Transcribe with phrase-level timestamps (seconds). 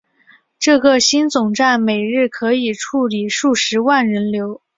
[0.57, 4.59] 这个新总站每日可处理数十万人流。